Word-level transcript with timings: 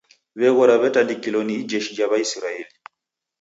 W'eghora 0.39 0.75
w'atandikilo 0.81 1.39
ni 1.43 1.55
ijeshi 1.61 1.91
ja 1.97 2.05
w'aisraeli 2.11 2.71